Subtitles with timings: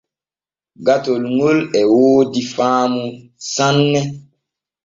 [0.85, 3.03] Gatol ŋol e woodi faamu
[3.53, 4.01] sanne.